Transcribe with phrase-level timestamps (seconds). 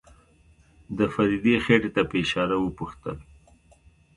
[0.97, 3.17] د فريدې خېټې ته په اشاره وپوښتل.